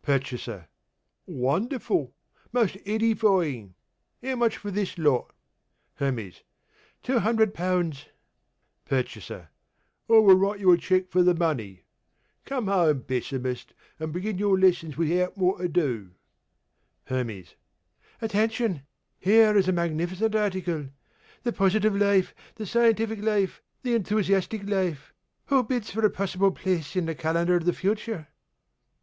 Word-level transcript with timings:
PURCHASER: 0.00 0.68
Wonderful! 1.26 2.14
Most 2.50 2.78
edifying! 2.86 3.74
How 4.22 4.34
much 4.34 4.56
for 4.56 4.70
this 4.70 4.96
lot? 4.96 5.34
HERMES: 5.96 6.44
Two 7.02 7.18
hundred 7.18 7.52
pounds. 7.52 8.06
PURCHASER: 8.86 9.50
I 10.08 10.12
will 10.14 10.34
write 10.36 10.60
you 10.60 10.72
a 10.72 10.78
cheque 10.78 11.10
for 11.10 11.22
the 11.22 11.34
money. 11.34 11.82
Come 12.46 12.68
home, 12.68 13.02
Pessimist, 13.02 13.74
and 14.00 14.14
begin 14.14 14.38
your 14.38 14.58
lessons 14.58 14.96
without 14.96 15.36
more 15.36 15.60
ado. 15.60 16.12
HERMES: 17.08 17.56
Attention! 18.22 18.80
Here 19.18 19.54
is 19.58 19.68
a 19.68 19.72
magnificent 19.72 20.34
article 20.34 20.88
the 21.42 21.52
Positive 21.52 21.94
Life, 21.94 22.34
the 22.54 22.64
Scientific 22.64 23.20
Life, 23.20 23.60
the 23.82 23.94
Enthusiastic 23.94 24.66
Life. 24.66 25.12
Who 25.48 25.62
bids 25.62 25.90
for 25.90 26.06
a 26.06 26.10
possible 26.10 26.52
place 26.52 26.96
in 26.96 27.04
the 27.04 27.14
Calendar 27.14 27.56
of 27.56 27.66
the 27.66 27.74
Future? 27.74 28.28